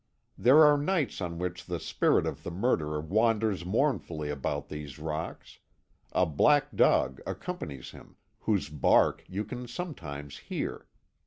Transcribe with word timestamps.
There 0.35 0.63
are 0.65 0.79
nights 0.79 1.21
on 1.21 1.37
which 1.37 1.63
the 1.67 1.79
spirit 1.79 2.25
of 2.25 2.41
the 2.41 2.49
murderer 2.49 2.99
wanders 2.99 3.63
mournfully 3.63 4.31
about 4.31 4.67
these 4.67 4.97
rocks; 4.97 5.59
a 6.11 6.25
black 6.25 6.75
dog 6.75 7.21
accompanies 7.27 7.91
him, 7.91 8.15
whose 8.39 8.67
bark 8.67 9.23
you 9.27 9.43
can 9.45 9.67
sometimes 9.67 10.39
hear. 10.39 10.87